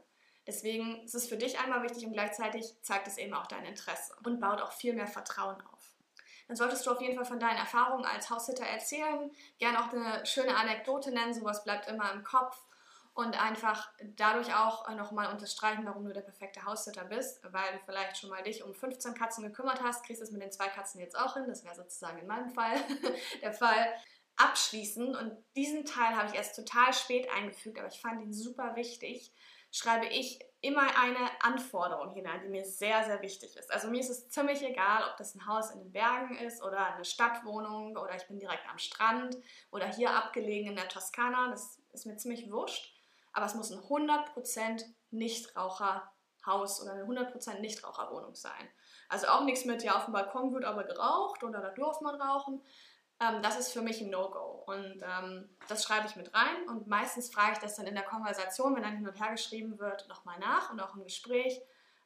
[0.45, 4.13] Deswegen ist es für dich einmal wichtig und gleichzeitig zeigt es eben auch dein Interesse
[4.25, 5.93] und baut auch viel mehr Vertrauen auf
[6.47, 9.31] dann solltest du auf jeden Fall von deinen Erfahrungen als Haussitter erzählen.
[9.59, 12.57] Gerne auch eine schöne Anekdote nennen, sowas bleibt immer im Kopf.
[13.15, 18.17] Und einfach dadurch auch nochmal unterstreichen, warum du der perfekte Haussitter bist, weil du vielleicht
[18.17, 20.99] schon mal dich um 15 Katzen gekümmert hast, kriegst du es mit den zwei Katzen
[20.99, 21.45] jetzt auch hin.
[21.47, 22.75] Das wäre sozusagen in meinem Fall
[23.41, 23.93] der Fall.
[24.35, 28.75] Abschließen, und diesen Teil habe ich erst total spät eingefügt, aber ich fand ihn super
[28.75, 29.31] wichtig,
[29.73, 33.71] schreibe ich immer eine Anforderung hinein, die mir sehr, sehr wichtig ist.
[33.71, 36.93] Also mir ist es ziemlich egal, ob das ein Haus in den Bergen ist oder
[36.93, 39.35] eine Stadtwohnung oder ich bin direkt am Strand
[39.71, 41.49] oder hier abgelegen in der Toskana.
[41.49, 42.92] Das ist mir ziemlich wurscht.
[43.33, 48.69] Aber es muss ein 100% Nichtraucherhaus oder eine 100% Nichtraucherwohnung sein.
[49.09, 52.19] Also auch nichts mit, ja, auf dem Balkon wird aber geraucht oder da durfte man
[52.19, 52.61] rauchen,
[53.19, 54.63] ähm, das ist für mich ein No-Go.
[54.65, 56.67] Und ähm, das schreibe ich mit rein.
[56.67, 59.79] Und meistens frage ich das dann in der Konversation, wenn dann hin und her geschrieben
[59.79, 61.61] wird, nochmal nach und auch im Gespräch.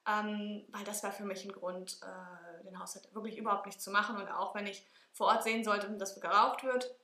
[0.07, 3.91] Ähm, weil das war für mich ein Grund, äh, den Haushalt wirklich überhaupt nicht zu
[3.91, 4.15] machen.
[4.17, 6.95] Und auch wenn ich vor Ort sehen sollte, dass geraucht wird,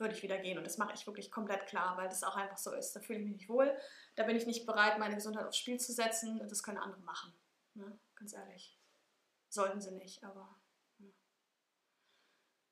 [0.00, 0.58] würde ich wieder gehen.
[0.58, 2.94] Und das mache ich wirklich komplett klar, weil das auch einfach so ist.
[2.94, 3.76] Da fühle ich mich nicht wohl.
[4.16, 6.40] Da bin ich nicht bereit, meine Gesundheit aufs Spiel zu setzen.
[6.48, 7.32] Das können andere machen.
[7.74, 7.98] Ne?
[8.16, 8.78] Ganz ehrlich.
[9.48, 10.56] Sollten sie nicht, aber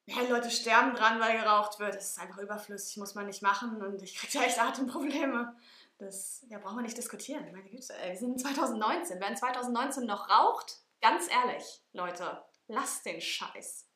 [0.06, 1.94] ja, Leute sterben dran, weil geraucht wird.
[1.94, 5.56] Das ist einfach überflüssig, muss man nicht machen und ich kriege da echt Atemprobleme.
[5.98, 7.44] Das ja, brauchen wir nicht diskutieren.
[7.52, 9.20] Meine Güte, ey, wir sind 2019.
[9.20, 13.88] Wer in 2019 noch raucht, ganz ehrlich, Leute, lasst den Scheiß.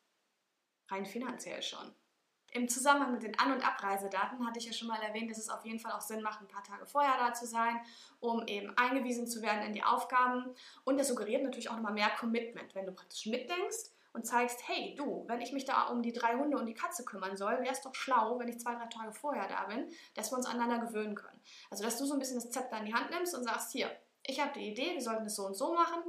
[0.89, 1.93] Rein finanziell schon.
[2.57, 5.47] Im Zusammenhang mit den An- und Abreisedaten hatte ich ja schon mal erwähnt, dass es
[5.47, 7.79] auf jeden Fall auch Sinn macht, ein paar Tage vorher da zu sein,
[8.19, 10.55] um eben eingewiesen zu werden in die Aufgaben.
[10.83, 14.95] Und das suggeriert natürlich auch nochmal mehr Commitment, wenn du praktisch mitdenkst und zeigst, hey
[14.97, 17.73] du, wenn ich mich da um die drei Hunde und die Katze kümmern soll, wäre
[17.73, 20.87] es doch schlau, wenn ich zwei, drei Tage vorher da bin, dass wir uns aneinander
[20.87, 21.39] gewöhnen können.
[21.69, 23.91] Also dass du so ein bisschen das Zepter in die Hand nimmst und sagst, hier,
[24.25, 26.01] ich habe die Idee, wir sollten es so und so machen.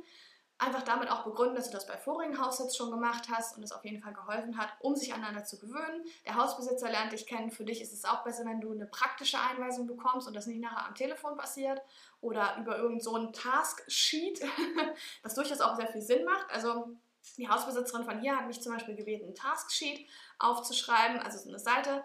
[0.60, 3.70] Einfach damit auch begründen, dass du das bei vorigen Haussitz schon gemacht hast und es
[3.70, 6.04] auf jeden Fall geholfen hat, um sich aneinander zu gewöhnen.
[6.26, 7.52] Der Hausbesitzer lernt dich kennen.
[7.52, 10.60] Für dich ist es auch besser, wenn du eine praktische Einweisung bekommst und das nicht
[10.60, 11.80] nachher am Telefon passiert
[12.20, 14.40] oder über irgendein so Task-Sheet,
[15.22, 16.50] was durchaus auch sehr viel Sinn macht.
[16.50, 16.96] Also
[17.36, 21.58] die Hausbesitzerin von hier hat mich zum Beispiel gebeten, ein Tasksheet aufzuschreiben, also so eine
[21.58, 22.04] Seite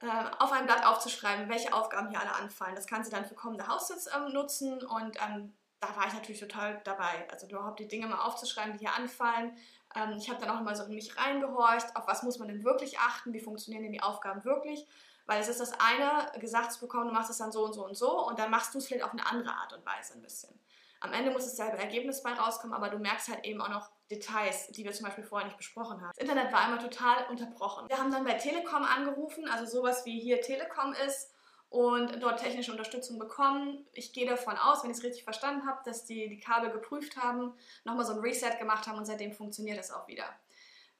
[0.00, 0.06] äh,
[0.38, 2.74] auf einem Blatt aufzuschreiben, welche Aufgaben hier alle anfallen.
[2.74, 6.40] Das kann sie dann für kommende Haussitz ähm, nutzen und ähm, da war ich natürlich
[6.40, 7.28] total dabei.
[7.30, 9.56] Also überhaupt die Dinge mal aufzuschreiben, die hier anfallen.
[9.94, 12.64] Ähm, ich habe dann auch mal so in mich reingehorcht, auf was muss man denn
[12.64, 14.86] wirklich achten, wie funktionieren denn die Aufgaben wirklich.
[15.26, 17.84] Weil es ist das eine, gesagt zu bekommen, du machst es dann so und so
[17.84, 20.22] und so und dann machst du es vielleicht auf eine andere Art und Weise ein
[20.22, 20.58] bisschen.
[21.00, 24.68] Am Ende muss dasselbe Ergebnis bei rauskommen, aber du merkst halt eben auch noch Details,
[24.68, 26.10] die wir zum Beispiel vorher nicht besprochen haben.
[26.16, 27.88] Das Internet war einmal total unterbrochen.
[27.88, 31.30] Wir haben dann bei Telekom angerufen, also sowas wie hier Telekom ist
[31.70, 33.86] und dort technische Unterstützung bekommen.
[33.92, 37.16] Ich gehe davon aus, wenn ich es richtig verstanden habe, dass die die Kabel geprüft
[37.16, 37.52] haben,
[37.84, 40.24] nochmal so ein Reset gemacht haben und seitdem funktioniert es auch wieder.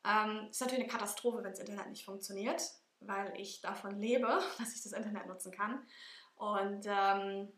[0.05, 2.63] Ähm, ist natürlich eine Katastrophe, wenn das Internet nicht funktioniert,
[3.01, 4.27] weil ich davon lebe,
[4.59, 5.87] dass ich das Internet nutzen kann.
[6.37, 7.53] Und ähm,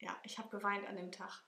[0.00, 1.42] ja, ich habe geweint an dem Tag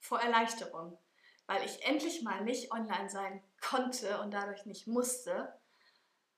[0.00, 0.98] vor Erleichterung,
[1.46, 5.60] weil ich endlich mal nicht online sein konnte und dadurch nicht musste.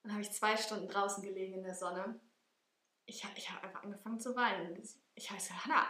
[0.03, 2.21] Dann habe ich zwei Stunden draußen gelegen in der Sonne
[3.07, 4.83] ich, ich habe einfach angefangen zu weinen.
[5.15, 5.87] Ich heiße Hannah,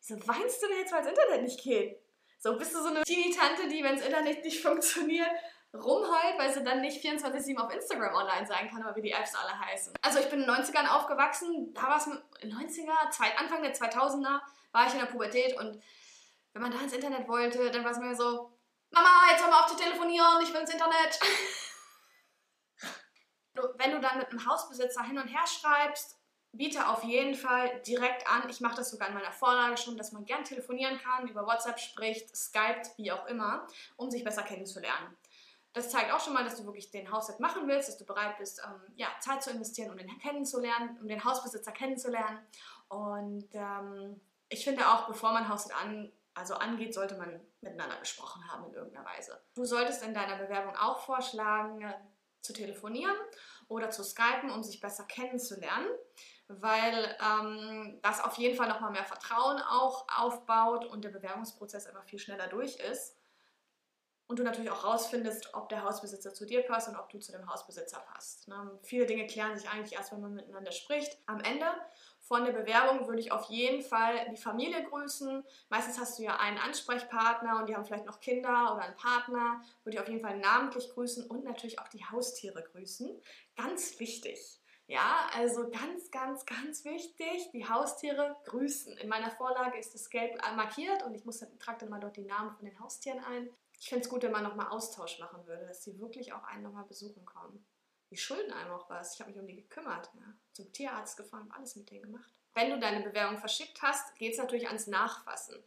[0.00, 2.02] wieso weinst du denn jetzt, weil das Internet nicht geht?
[2.38, 5.30] So, bist du so eine Teenie-Tante, die, wenn das Internet nicht funktioniert,
[5.74, 9.34] rumheult, weil sie dann nicht 24-7 auf Instagram online sein kann, aber wie die Apps
[9.34, 9.92] alle heißen.
[10.02, 13.74] Also ich bin in den 90ern aufgewachsen, da war es in 90er, zwei, Anfang der
[13.74, 14.40] 2000er
[14.72, 15.82] war ich in der Pubertät und
[16.52, 18.52] wenn man da ins Internet wollte, dann war es mir so,
[18.90, 21.20] Mama, jetzt hör mal auf zu telefonieren, ich will ins Internet.
[23.76, 26.17] wenn du dann mit einem Hausbesitzer hin und her schreibst,
[26.52, 30.12] biete auf jeden Fall direkt an, ich mache das sogar in meiner Vorlage schon, dass
[30.12, 35.16] man gern telefonieren kann, über WhatsApp spricht, Skype, wie auch immer, um sich besser kennenzulernen.
[35.74, 38.38] Das zeigt auch schon mal, dass du wirklich den Haushalt machen willst, dass du bereit
[38.38, 42.38] bist, ähm, ja, Zeit zu investieren, um den kennenzulernen, um den Hausbesitzer kennenzulernen.
[42.88, 48.42] Und ähm, ich finde auch, bevor man Haushalt an, also angeht, sollte man miteinander gesprochen
[48.50, 49.40] haben in irgendeiner Weise.
[49.54, 51.94] Du solltest in deiner Bewerbung auch vorschlagen, äh,
[52.40, 53.16] zu telefonieren
[53.68, 55.88] oder zu skypen, um sich besser kennenzulernen,
[56.48, 62.04] weil ähm, das auf jeden Fall nochmal mehr Vertrauen auch aufbaut und der Bewerbungsprozess einfach
[62.04, 63.18] viel schneller durch ist
[64.28, 67.32] und du natürlich auch rausfindest, ob der Hausbesitzer zu dir passt und ob du zu
[67.32, 68.46] dem Hausbesitzer passt.
[68.46, 68.78] Ne?
[68.82, 71.18] Viele Dinge klären sich eigentlich erst, wenn man miteinander spricht.
[71.24, 71.66] Am Ende
[72.20, 75.42] von der Bewerbung würde ich auf jeden Fall die Familie grüßen.
[75.70, 79.62] Meistens hast du ja einen Ansprechpartner und die haben vielleicht noch Kinder oder einen Partner.
[79.82, 83.18] Würde ich auf jeden Fall namentlich grüßen und natürlich auch die Haustiere grüßen.
[83.56, 84.57] Ganz wichtig.
[84.88, 88.96] Ja, also ganz, ganz, ganz wichtig, die Haustiere grüßen.
[88.96, 92.24] In meiner Vorlage ist das gelb markiert und ich muss, trage dann mal dort die
[92.24, 93.50] Namen von den Haustieren ein.
[93.78, 96.62] Ich fände es gut, wenn man nochmal Austausch machen würde, dass sie wirklich auch einen
[96.62, 97.64] nochmal besuchen kommen.
[98.10, 99.14] Die schulden einem auch was.
[99.14, 100.10] Ich habe mich um die gekümmert.
[100.14, 100.32] Ja.
[100.52, 102.32] Zum Tierarzt gefahren, alles mit denen gemacht.
[102.54, 105.62] Wenn du deine Bewerbung verschickt hast, geht es natürlich ans Nachfassen.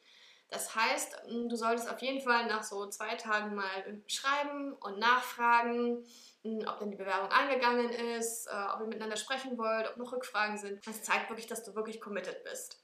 [0.52, 5.00] Das heißt, hm, du solltest auf jeden Fall nach so zwei Tagen mal schreiben und
[5.00, 6.06] nachfragen,
[6.44, 10.12] hm, ob denn die Bewerbung eingegangen ist, äh, ob ihr miteinander sprechen wollt, ob noch
[10.12, 10.86] Rückfragen sind.
[10.86, 12.84] Das zeigt wirklich, dass du wirklich committed bist.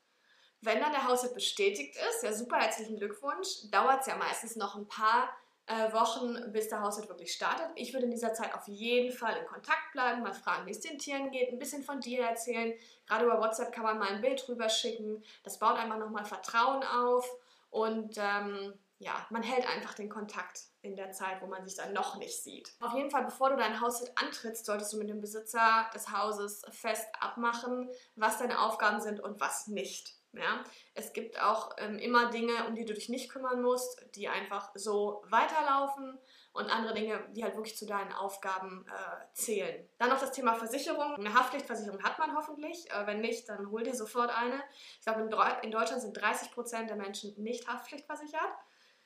[0.61, 4.75] Wenn dann der Haushalt bestätigt ist, ja super, herzlichen Glückwunsch, dauert es ja meistens noch
[4.75, 5.29] ein paar
[5.65, 7.69] äh, Wochen, bis der Haushalt wirklich startet.
[7.75, 10.79] Ich würde in dieser Zeit auf jeden Fall in Kontakt bleiben, mal fragen, wie es
[10.79, 12.73] den Tieren geht, ein bisschen von dir erzählen.
[13.05, 15.21] Gerade über WhatsApp kann man mal ein Bild rüber schicken.
[15.43, 17.29] Das baut einfach nochmal Vertrauen auf
[17.69, 21.93] und ähm, ja, man hält einfach den Kontakt in der Zeit, wo man sich dann
[21.93, 22.73] noch nicht sieht.
[22.79, 26.63] Auf jeden Fall, bevor du dein Haushalt antrittst, solltest du mit dem Besitzer des Hauses
[26.71, 30.16] fest abmachen, was deine Aufgaben sind und was nicht.
[30.33, 30.63] Ja?
[30.93, 34.71] Es gibt auch ähm, immer Dinge, um die du dich nicht kümmern musst, die einfach
[34.75, 36.19] so weiterlaufen
[36.53, 39.87] und andere Dinge, die halt wirklich zu deinen Aufgaben äh, zählen.
[39.99, 41.15] Dann noch das Thema Versicherung.
[41.15, 42.89] Eine Haftpflichtversicherung hat man hoffentlich.
[42.91, 44.61] Äh, wenn nicht, dann hol dir sofort eine.
[44.99, 45.29] Ich glaube, in,
[45.63, 48.51] in, Deutschland sind 30 Prozent der Menschen nicht haftpflichtversichert.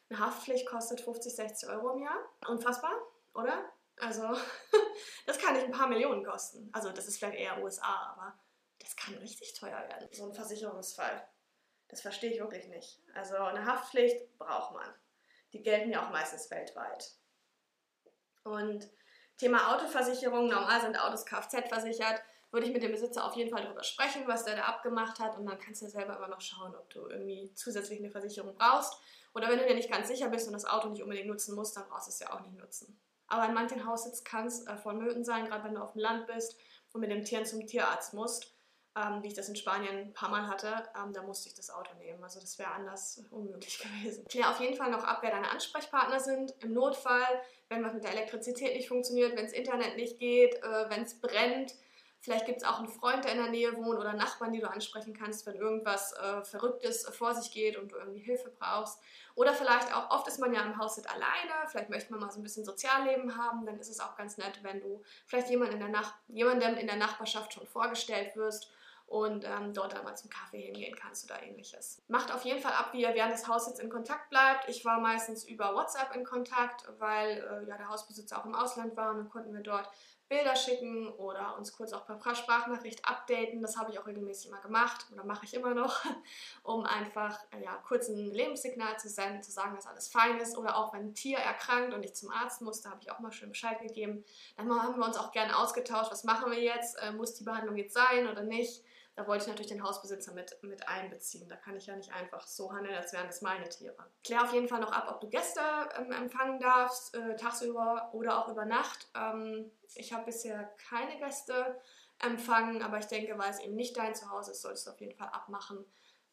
[0.10, 2.18] Eine Haftpflicht kostet 50, 60 Euro im Jahr.
[2.48, 2.94] Unfassbar,
[3.34, 3.66] oder?
[3.98, 4.24] Also,
[5.26, 6.70] das kann nicht ein paar Millionen kosten.
[6.72, 8.34] Also, das ist vielleicht eher USA, aber
[8.92, 11.26] das kann richtig teuer werden, so ein Versicherungsfall.
[11.88, 13.00] Das verstehe ich wirklich nicht.
[13.14, 14.88] Also eine Haftpflicht braucht man.
[15.54, 17.12] Die gelten ja auch meistens weltweit.
[18.44, 18.90] Und
[19.38, 23.64] Thema Autoversicherung, normal sind Autos Kfz versichert, würde ich mit dem Besitzer auf jeden Fall
[23.64, 26.76] darüber sprechen, was der da abgemacht hat und dann kannst du selber immer noch schauen,
[26.76, 28.94] ob du irgendwie zusätzlich eine Versicherung brauchst.
[29.34, 31.78] Oder wenn du dir nicht ganz sicher bist und das Auto nicht unbedingt nutzen musst,
[31.78, 33.00] dann brauchst du es ja auch nicht nutzen.
[33.28, 36.28] Aber in manchen Haussitz kann es äh, vonnöten sein, gerade wenn du auf dem Land
[36.28, 36.58] bist
[36.92, 38.51] und mit dem Tieren zum Tierarzt musst
[38.96, 41.70] ähm, wie ich das in Spanien ein paar Mal hatte, ähm, da musste ich das
[41.70, 42.22] Auto nehmen.
[42.24, 44.26] Also das wäre anders unmöglich gewesen.
[44.28, 46.54] Klär auf jeden Fall noch ab, wer deine Ansprechpartner sind.
[46.62, 50.90] Im Notfall, wenn was mit der Elektrizität nicht funktioniert, wenn das Internet nicht geht, äh,
[50.90, 51.74] wenn es brennt.
[52.20, 54.70] Vielleicht gibt es auch einen Freund, der in der Nähe wohnt oder Nachbarn, die du
[54.70, 59.00] ansprechen kannst, wenn irgendwas äh, Verrücktes vor sich geht und du irgendwie Hilfe brauchst.
[59.42, 62.40] Oder vielleicht auch, oft ist man ja im Haushalt alleine, vielleicht möchte man mal so
[62.40, 65.80] ein bisschen Sozialleben haben, dann ist es auch ganz nett, wenn du vielleicht jemand in
[65.80, 68.72] der Nach jemandem in der Nachbarschaft schon vorgestellt wirst
[69.08, 72.04] und ähm, dort einmal zum Kaffee hingehen kannst oder ähnliches.
[72.08, 74.70] Macht auf jeden Fall ab, wie ihr während des Haussitz in Kontakt bleibt.
[74.70, 78.96] Ich war meistens über WhatsApp in Kontakt, weil äh, ja, der Hausbesitzer auch im Ausland
[78.96, 79.90] war und dann konnten wir dort
[80.32, 83.62] Bilder schicken oder uns kurz auch per Sprachnachricht updaten.
[83.62, 86.06] Das habe ich auch regelmäßig immer gemacht oder mache ich immer noch,
[86.64, 90.58] um einfach ja, kurz ein Lebenssignal zu senden, zu sagen, dass alles fein ist.
[90.58, 93.34] Oder auch wenn ein Tier erkrankt und ich zum Arzt musste, habe ich auch mal
[93.34, 94.24] schön Bescheid gegeben.
[94.56, 97.76] Dann haben wir uns auch gerne ausgetauscht, was machen wir jetzt, äh, muss die Behandlung
[97.76, 98.86] jetzt sein oder nicht.
[99.16, 101.50] Da wollte ich natürlich den Hausbesitzer mit, mit einbeziehen.
[101.50, 104.10] Da kann ich ja nicht einfach so handeln, als wären das meine Tiere.
[104.24, 105.62] Klär auf jeden Fall noch ab, ob du Gäste
[105.98, 109.10] ähm, empfangen darfst, äh, tagsüber oder auch über Nacht.
[109.16, 111.80] Ähm, ich habe bisher keine Gäste
[112.20, 115.18] empfangen, aber ich denke, weil es eben nicht dein Zuhause ist, solltest du auf jeden
[115.18, 115.84] Fall abmachen,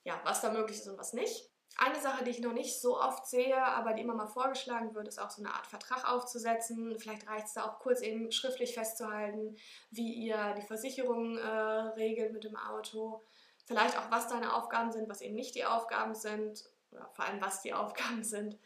[0.05, 1.51] ja, was da möglich ist und was nicht.
[1.77, 5.07] Eine Sache, die ich noch nicht so oft sehe, aber die immer mal vorgeschlagen wird,
[5.07, 6.99] ist auch so eine Art Vertrag aufzusetzen.
[6.99, 9.57] Vielleicht reicht es da auch kurz eben schriftlich festzuhalten,
[9.91, 13.23] wie ihr die Versicherung äh, regelt mit dem Auto.
[13.67, 16.65] Vielleicht auch, was deine Aufgaben sind, was eben nicht die Aufgaben sind.
[16.91, 18.59] Oder vor allem, was die Aufgaben sind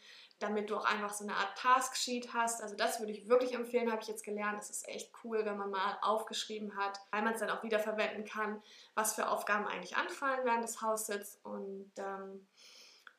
[0.43, 2.61] damit du auch einfach so eine Art Tasksheet hast.
[2.61, 4.59] Also das würde ich wirklich empfehlen, habe ich jetzt gelernt.
[4.59, 7.79] Das ist echt cool, wenn man mal aufgeschrieben hat, weil man es dann auch wieder
[7.79, 8.61] verwenden kann,
[8.93, 11.39] was für Aufgaben eigentlich anfallen während des Haussitz.
[11.43, 12.45] Und ähm,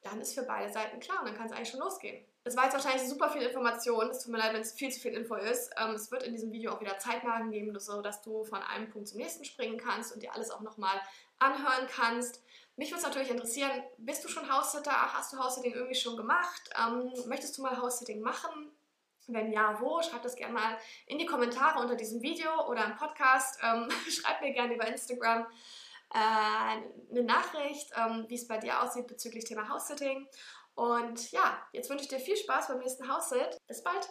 [0.05, 2.25] dann ist für beide Seiten klar und dann kann es eigentlich schon losgehen.
[2.45, 4.11] Es war jetzt wahrscheinlich super viel Information.
[4.11, 5.71] Es tut mir leid, wenn es viel zu viel Info ist.
[5.79, 8.91] Ähm, es wird in diesem Video auch wieder Zeitmarken geben, so dass du von einem
[8.91, 11.01] Punkt zum nächsten springen kannst und dir alles auch nochmal
[11.39, 12.43] anhören kannst.
[12.77, 14.93] Mich würde es natürlich interessieren, bist du schon House-Sitter?
[14.93, 16.69] Hast du House-Sitting irgendwie schon gemacht?
[16.79, 18.71] Ähm, möchtest du mal House-Sitting machen?
[19.27, 20.03] Wenn ja, wo?
[20.03, 23.59] Schreib das gerne mal in die Kommentare unter diesem Video oder im Podcast.
[23.63, 25.47] Ähm, schreib mir gerne über Instagram
[26.15, 30.27] äh, eine Nachricht, ähm, wie es bei dir aussieht bezüglich Thema House-Sitting.
[30.75, 33.59] Und ja, jetzt wünsche ich dir viel Spaß beim nächsten House-Sit.
[33.67, 34.09] Bis bald!